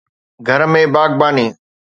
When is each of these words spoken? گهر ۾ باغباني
گهر 0.45 0.61
۾ 0.73 0.81
باغباني 0.93 1.47